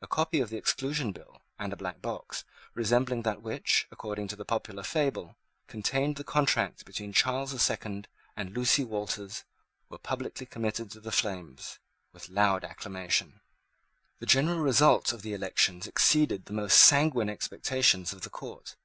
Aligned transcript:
A 0.00 0.06
copy 0.06 0.38
of 0.38 0.48
the 0.50 0.56
Exclusion 0.56 1.10
Bill, 1.10 1.42
and 1.58 1.72
a 1.72 1.76
black 1.76 2.00
box, 2.00 2.44
resembling 2.74 3.22
that 3.22 3.42
which, 3.42 3.88
according 3.90 4.28
to 4.28 4.36
the 4.36 4.44
popular 4.44 4.84
fable, 4.84 5.34
contained 5.66 6.14
the 6.14 6.22
contract 6.22 6.84
between 6.84 7.12
Charles 7.12 7.50
the 7.50 7.58
Second 7.58 8.06
and 8.36 8.54
Lucy 8.56 8.84
Walters, 8.84 9.42
were 9.88 9.98
publicly 9.98 10.46
committed 10.46 10.92
to 10.92 11.00
the 11.00 11.10
flames, 11.10 11.80
with 12.12 12.28
loud 12.28 12.62
acclamations. 12.62 13.40
The 14.20 14.26
general 14.26 14.60
result 14.60 15.12
of 15.12 15.22
the 15.22 15.34
elections 15.34 15.88
exceeded 15.88 16.44
the 16.46 16.52
most 16.52 16.78
sanguine 16.78 17.28
expectations 17.28 18.12
of 18.12 18.20
the 18.20 18.30
court. 18.30 18.76